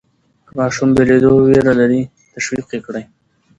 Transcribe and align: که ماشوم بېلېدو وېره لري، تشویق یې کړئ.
که 0.45 0.51
ماشوم 0.59 0.89
بېلېدو 0.95 1.29
وېره 1.45 1.73
لري، 1.79 2.01
تشویق 2.33 2.67
یې 2.75 2.79
کړئ. 2.85 3.03